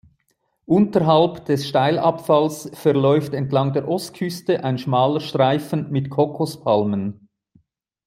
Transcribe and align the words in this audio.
Unterhalb 0.65 1.45
des 1.45 1.67
Steilabfalls 1.69 2.71
verläuft 2.73 3.35
entlang 3.35 3.71
der 3.73 3.87
Ostküste 3.87 4.63
ein 4.63 4.79
schmaler 4.79 5.19
Streifen 5.19 5.91
mit 5.91 6.09
Kokospalmen. 6.09 7.29